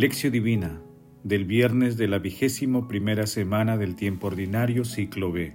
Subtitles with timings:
[0.00, 0.80] Lección Divina
[1.24, 5.52] del viernes de la vigésimo primera semana del tiempo ordinario ciclo B.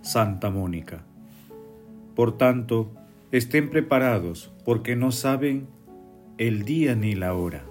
[0.00, 1.04] Santa Mónica.
[2.16, 2.90] Por tanto,
[3.30, 5.66] estén preparados porque no saben
[6.38, 7.66] el día ni la hora.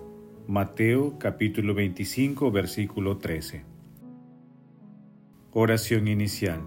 [0.46, 3.64] Mateo capítulo 25 versículo 13.
[5.52, 6.62] Oración inicial.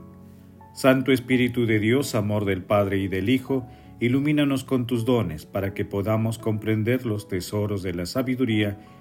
[0.74, 3.64] Santo Espíritu de Dios, amor del Padre y del Hijo,
[4.00, 8.76] ilumínanos con tus dones para que podamos comprender los tesoros de la sabiduría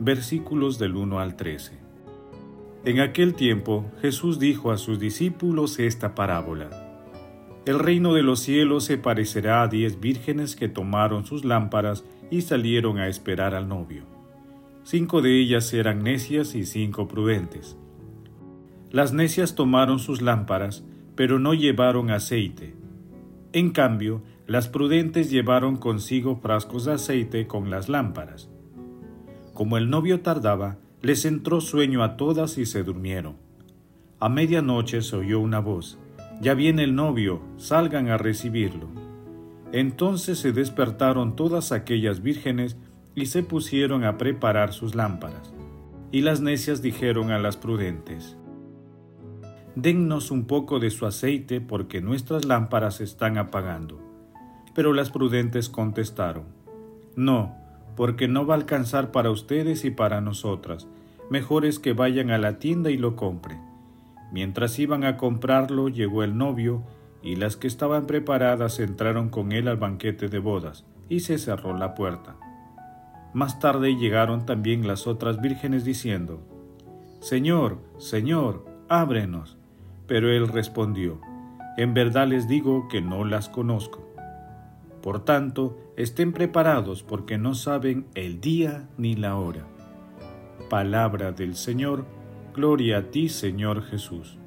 [0.00, 1.78] versículos del 1 al 13.
[2.84, 6.70] En aquel tiempo Jesús dijo a sus discípulos esta parábola.
[7.66, 12.42] El reino de los cielos se parecerá a diez vírgenes que tomaron sus lámparas y
[12.42, 14.04] salieron a esperar al novio.
[14.84, 17.76] Cinco de ellas eran necias y cinco prudentes.
[18.90, 20.82] Las necias tomaron sus lámparas,
[21.14, 22.74] pero no llevaron aceite.
[23.52, 28.48] En cambio, las prudentes llevaron consigo frascos de aceite con las lámparas.
[29.58, 33.34] Como el novio tardaba, les entró sueño a todas y se durmieron.
[34.20, 35.98] A medianoche se oyó una voz,
[36.40, 38.86] Ya viene el novio, salgan a recibirlo.
[39.72, 42.76] Entonces se despertaron todas aquellas vírgenes
[43.16, 45.52] y se pusieron a preparar sus lámparas.
[46.12, 48.36] Y las necias dijeron a las prudentes,
[49.74, 54.00] Dennos un poco de su aceite porque nuestras lámparas están apagando.
[54.72, 56.44] Pero las prudentes contestaron,
[57.16, 57.67] No,
[57.98, 60.86] porque no va a alcanzar para ustedes y para nosotras.
[61.30, 63.60] Mejor es que vayan a la tienda y lo compren.
[64.30, 66.84] Mientras iban a comprarlo, llegó el novio,
[67.24, 71.76] y las que estaban preparadas entraron con él al banquete de bodas, y se cerró
[71.76, 72.36] la puerta.
[73.34, 76.40] Más tarde llegaron también las otras vírgenes diciendo,
[77.18, 79.58] Señor, Señor, ábrenos.
[80.06, 81.20] Pero él respondió,
[81.76, 84.07] En verdad les digo que no las conozco.
[85.02, 89.66] Por tanto, estén preparados porque no saben el día ni la hora.
[90.68, 92.04] Palabra del Señor,
[92.54, 94.38] gloria a ti Señor Jesús.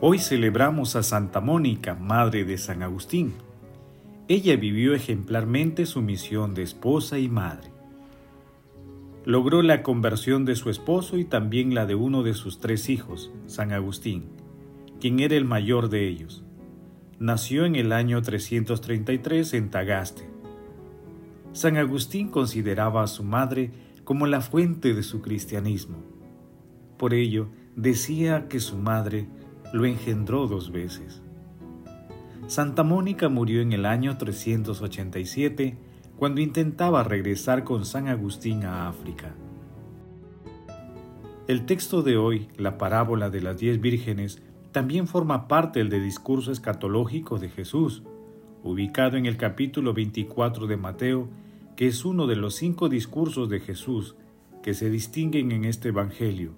[0.00, 3.34] Hoy celebramos a Santa Mónica, Madre de San Agustín.
[4.28, 7.70] Ella vivió ejemplarmente su misión de esposa y madre.
[9.26, 13.30] Logró la conversión de su esposo y también la de uno de sus tres hijos,
[13.46, 14.39] San Agustín
[15.00, 16.44] quien era el mayor de ellos.
[17.18, 20.28] Nació en el año 333 en Tagaste.
[21.52, 23.72] San Agustín consideraba a su madre
[24.04, 25.98] como la fuente de su cristianismo.
[26.96, 29.26] Por ello, decía que su madre
[29.72, 31.22] lo engendró dos veces.
[32.46, 35.78] Santa Mónica murió en el año 387
[36.16, 39.34] cuando intentaba regresar con San Agustín a África.
[41.46, 46.52] El texto de hoy, la parábola de las diez vírgenes, también forma parte del discurso
[46.52, 48.02] escatológico de Jesús,
[48.62, 51.28] ubicado en el capítulo 24 de Mateo,
[51.76, 54.16] que es uno de los cinco discursos de Jesús
[54.62, 56.52] que se distinguen en este Evangelio.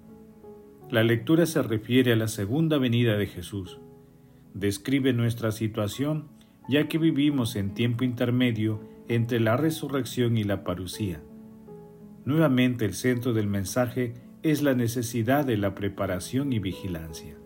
[0.89, 3.79] La lectura se refiere a la segunda venida de Jesús.
[4.53, 6.27] Describe nuestra situación
[6.69, 11.21] ya que vivimos en tiempo intermedio entre la resurrección y la parucía.
[12.25, 14.13] Nuevamente el centro del mensaje
[14.43, 17.37] es la necesidad de la preparación y vigilancia.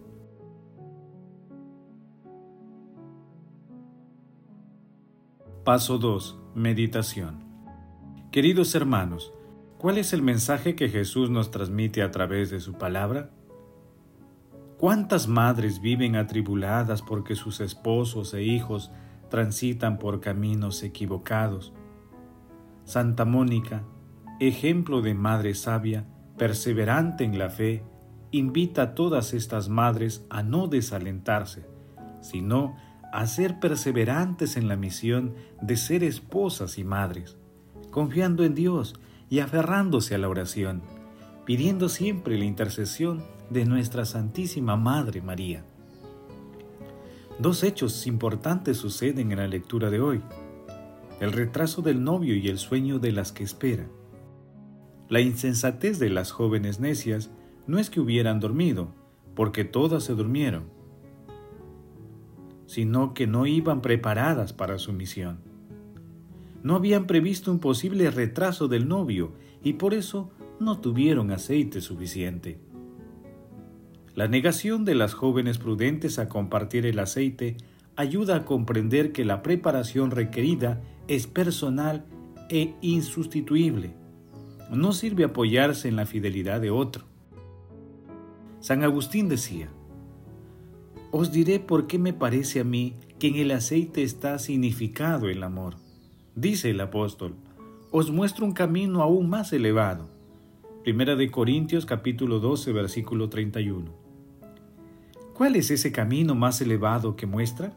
[5.68, 6.40] Paso 2.
[6.56, 7.44] Meditación.
[8.32, 9.34] Queridos hermanos,
[9.78, 13.32] ¿cuál es el mensaje que Jesús nos transmite a través de su palabra?
[14.78, 18.92] ¿Cuántas madres viven atribuladas porque sus esposos e hijos
[19.30, 21.74] transitan por caminos equivocados?
[22.86, 23.84] Santa Mónica,
[24.40, 26.06] ejemplo de madre sabia,
[26.38, 27.84] perseverante en la fe,
[28.32, 31.66] invita a todas estas madres a no desalentarse,
[32.22, 32.78] sino
[33.12, 37.38] a ser perseverantes en la misión de ser esposas y madres,
[37.92, 39.00] confiando en Dios
[39.30, 40.82] y aferrándose a la oración,
[41.46, 45.64] pidiendo siempre la intercesión de nuestra Santísima Madre María.
[47.40, 50.22] Dos hechos importantes suceden en la lectura de hoy.
[51.20, 53.90] El retraso del novio y el sueño de las que esperan.
[55.08, 57.30] La insensatez de las jóvenes necias
[57.66, 58.90] no es que hubieran dormido,
[59.36, 60.77] porque todas se durmieron,
[62.68, 65.40] sino que no iban preparadas para su misión.
[66.64, 69.34] no habían previsto un posible retraso del novio
[69.64, 72.60] y por eso no tuvieron aceite suficiente.
[74.16, 77.56] La negación de las jóvenes prudentes a compartir el aceite
[77.96, 82.06] ayuda a comprender que la preparación requerida es personal
[82.50, 83.94] e insustituible.
[84.72, 87.06] No sirve apoyarse en la fidelidad de otro.
[88.60, 89.70] San Agustín decía,
[91.20, 95.42] Os diré por qué me parece a mí que en el aceite está significado el
[95.42, 95.78] amor.
[96.36, 97.34] Dice el apóstol,
[97.90, 100.12] os muestro un camino aún más elevado.
[100.84, 103.92] Primera de Corintios capítulo 12 versículo 31.
[105.34, 107.74] ¿Cuál es ese camino más elevado que muestra?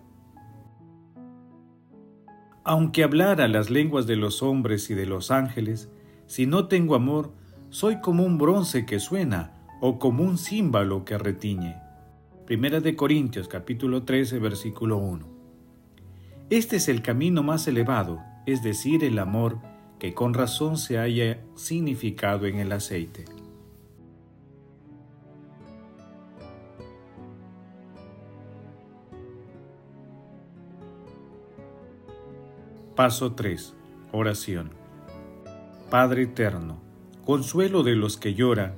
[2.63, 5.89] Aunque hablara las lenguas de los hombres y de los ángeles,
[6.27, 7.33] si no tengo amor,
[7.71, 11.90] soy como un bronce que suena o como un címbalo que retiñe.
[12.50, 15.25] Primera de Corintios capítulo 13 versículo 1.
[16.50, 19.61] Este es el camino más elevado, es decir, el amor
[20.00, 23.25] que con razón se haya significado en el aceite.
[32.96, 33.75] Paso 3.
[34.11, 34.73] Oración.
[35.88, 36.81] Padre eterno,
[37.25, 38.75] consuelo de los que lloran,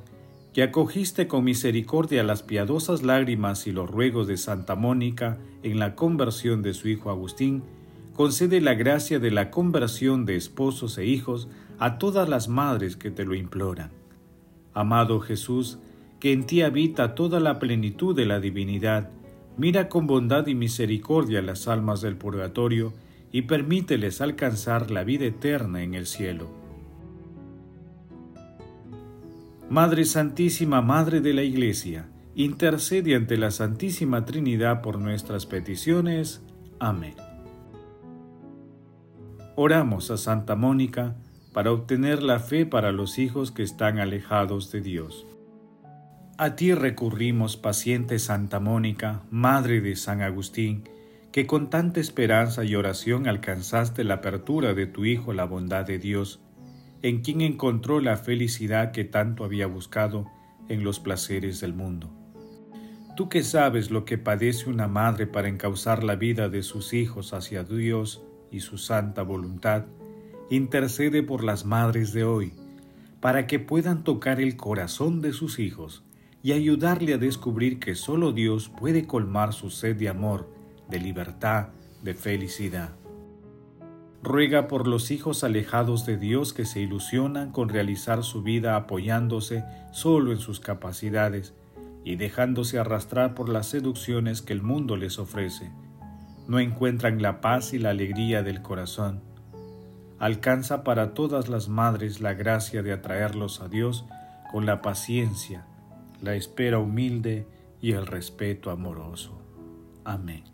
[0.52, 5.94] que acogiste con misericordia las piadosas lágrimas y los ruegos de Santa Mónica en la
[5.94, 7.62] conversión de su hijo Agustín,
[8.12, 13.10] concede la gracia de la conversión de esposos e hijos a todas las madres que
[13.10, 13.90] te lo imploran.
[14.74, 15.78] Amado Jesús,
[16.20, 19.10] que en ti habita toda la plenitud de la divinidad,
[19.56, 22.92] mira con bondad y misericordia las almas del purgatorio
[23.32, 26.61] y permíteles alcanzar la vida eterna en el cielo.
[29.72, 32.04] Madre Santísima, Madre de la Iglesia,
[32.34, 36.42] intercede ante la Santísima Trinidad por nuestras peticiones.
[36.78, 37.14] Amén.
[39.56, 41.16] Oramos a Santa Mónica
[41.54, 45.26] para obtener la fe para los hijos que están alejados de Dios.
[46.36, 50.84] A ti recurrimos, paciente Santa Mónica, Madre de San Agustín,
[51.32, 55.98] que con tanta esperanza y oración alcanzaste la apertura de tu Hijo la bondad de
[55.98, 56.41] Dios,
[57.02, 60.26] en quien encontró la felicidad que tanto había buscado
[60.68, 62.10] en los placeres del mundo.
[63.16, 67.34] Tú que sabes lo que padece una madre para encauzar la vida de sus hijos
[67.34, 69.84] hacia Dios y su santa voluntad,
[70.48, 72.52] intercede por las madres de hoy,
[73.20, 76.04] para que puedan tocar el corazón de sus hijos
[76.42, 80.48] y ayudarle a descubrir que solo Dios puede colmar su sed de amor
[80.88, 81.68] de libertad,
[82.02, 83.01] de felicidad.
[84.22, 89.64] Ruega por los hijos alejados de Dios que se ilusionan con realizar su vida apoyándose
[89.90, 91.54] solo en sus capacidades
[92.04, 95.72] y dejándose arrastrar por las seducciones que el mundo les ofrece.
[96.46, 99.22] No encuentran la paz y la alegría del corazón.
[100.20, 104.04] Alcanza para todas las madres la gracia de atraerlos a Dios
[104.52, 105.66] con la paciencia,
[106.20, 107.48] la espera humilde
[107.80, 109.42] y el respeto amoroso.
[110.04, 110.51] Amén.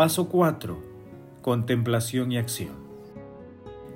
[0.00, 0.78] Paso 4.
[1.42, 2.72] Contemplación y acción.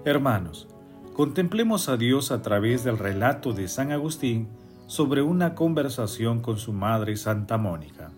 [0.05, 0.69] Hermanos,
[1.15, 4.49] contemplemos a Dios a través del relato de San Agustín
[4.87, 8.11] sobre una conversación con su madre Santa Mónica.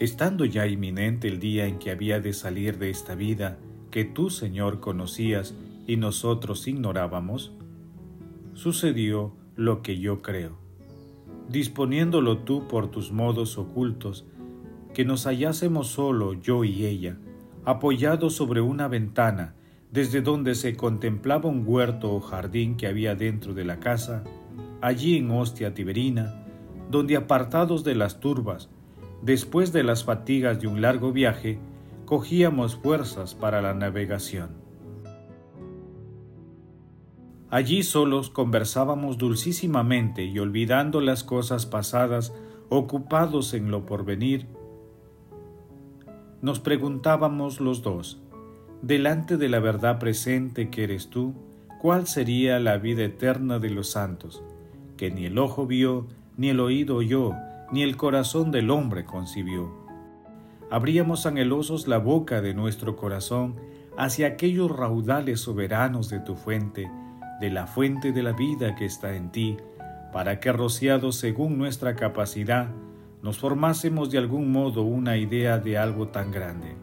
[0.00, 3.56] Estando ya inminente el día en que había de salir de esta vida
[3.92, 5.54] que tú, Señor, conocías
[5.86, 7.52] y nosotros ignorábamos,
[8.54, 10.58] sucedió lo que yo creo.
[11.48, 14.26] Disponiéndolo tú por tus modos ocultos,
[14.94, 17.16] que nos hallásemos solo yo y ella,
[17.64, 19.54] apoyados sobre una ventana,
[19.92, 24.24] desde donde se contemplaba un huerto o jardín que había dentro de la casa,
[24.80, 26.44] allí en Hostia Tiberina,
[26.90, 28.68] donde apartados de las turbas,
[29.22, 31.58] después de las fatigas de un largo viaje,
[32.04, 34.50] cogíamos fuerzas para la navegación.
[37.50, 42.32] Allí solos conversábamos dulcísimamente y olvidando las cosas pasadas,
[42.68, 44.46] ocupados en lo porvenir,
[46.42, 48.20] nos preguntábamos los dos,
[48.82, 51.34] delante de la verdad presente que eres tú,
[51.80, 54.42] cuál sería la vida eterna de los santos,
[54.96, 56.06] que ni el ojo vio,
[56.36, 57.34] ni el oído oyó,
[57.72, 59.70] ni el corazón del hombre concibió.
[60.70, 63.56] Abríamos anhelosos la boca de nuestro corazón
[63.96, 66.90] hacia aquellos raudales soberanos de tu fuente,
[67.40, 69.56] de la fuente de la vida que está en ti,
[70.12, 72.68] para que rociados según nuestra capacidad,
[73.22, 76.76] nos formásemos de algún modo una idea de algo tan grande.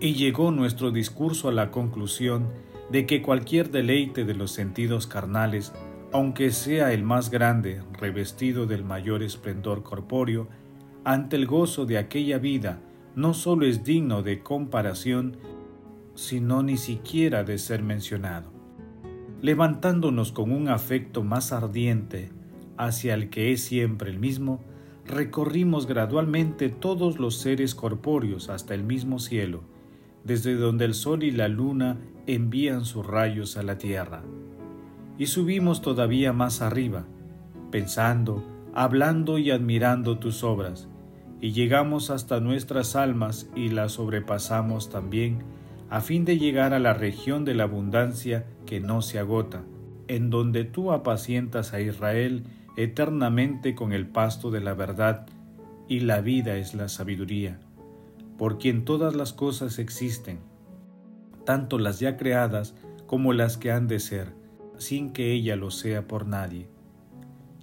[0.00, 2.48] Y llegó nuestro discurso a la conclusión
[2.90, 5.72] de que cualquier deleite de los sentidos carnales,
[6.12, 10.48] aunque sea el más grande, revestido del mayor esplendor corpóreo,
[11.04, 12.80] ante el gozo de aquella vida,
[13.14, 15.38] no solo es digno de comparación,
[16.14, 18.52] sino ni siquiera de ser mencionado.
[19.40, 22.30] Levantándonos con un afecto más ardiente
[22.76, 24.60] hacia el que es siempre el mismo,
[25.06, 29.62] recorrimos gradualmente todos los seres corpóreos hasta el mismo cielo,
[30.24, 34.22] desde donde el sol y la luna envían sus rayos a la tierra.
[35.18, 37.04] Y subimos todavía más arriba,
[37.70, 38.42] pensando,
[38.74, 40.88] hablando y admirando tus obras,
[41.40, 45.40] y llegamos hasta nuestras almas y las sobrepasamos también,
[45.90, 49.62] a fin de llegar a la región de la abundancia que no se agota,
[50.08, 52.44] en donde tú apacientas a Israel
[52.76, 55.26] eternamente con el pasto de la verdad,
[55.88, 57.60] y la vida es la sabiduría,
[58.38, 60.40] por quien todas las cosas existen,
[61.44, 62.74] tanto las ya creadas
[63.06, 64.34] como las que han de ser,
[64.78, 66.68] sin que ella lo sea por nadie.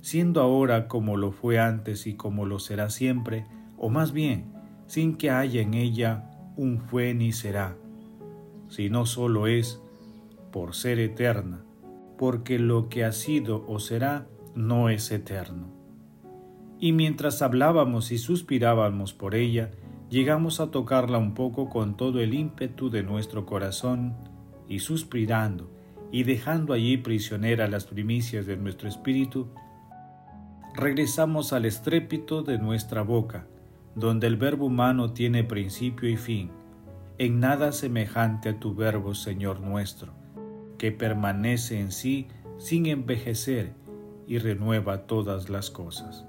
[0.02, 3.46] Siendo ahora como lo fue antes y como lo será siempre,
[3.78, 4.54] o más bien,
[4.88, 7.76] sin que haya en ella un fue ni será,
[8.70, 9.82] sino solo es
[10.52, 11.64] por ser eterna,
[12.18, 15.68] porque lo que ha sido o será no es eterno.
[16.80, 19.72] Y mientras hablábamos y suspirábamos por ella,
[20.10, 24.16] llegamos a tocarla un poco con todo el ímpetu de nuestro corazón,
[24.68, 25.70] y suspirando
[26.12, 29.50] y dejando allí prisionera las primicias de nuestro espíritu,
[30.74, 33.48] regresamos al estrépito de nuestra boca,
[33.96, 36.52] donde el verbo humano tiene principio y fin,
[37.18, 40.14] en nada semejante a tu verbo, Señor nuestro,
[40.78, 42.28] que permanece en sí
[42.58, 43.74] sin envejecer
[44.32, 46.24] y renueva todas las cosas.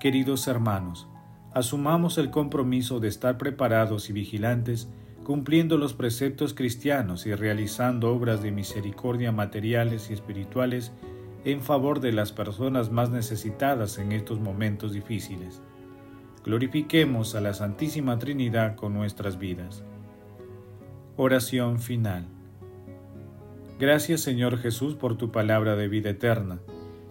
[0.00, 1.08] Queridos hermanos,
[1.54, 4.90] asumamos el compromiso de estar preparados y vigilantes,
[5.24, 10.92] cumpliendo los preceptos cristianos y realizando obras de misericordia materiales y espirituales
[11.46, 15.62] en favor de las personas más necesitadas en estos momentos difíciles.
[16.44, 19.84] Glorifiquemos a la Santísima Trinidad con nuestras vidas.
[21.16, 22.26] Oración final.
[23.78, 26.60] Gracias Señor Jesús por tu palabra de vida eterna